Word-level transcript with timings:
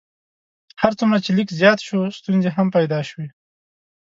هر 0.81 0.91
څومره 0.99 1.17
چې 1.25 1.31
لیک 1.37 1.49
زیات 1.59 1.79
شو 1.87 1.99
ستونزې 2.17 2.49
هم 2.57 2.67
پیدا 2.75 2.99
شوې. 3.09 3.27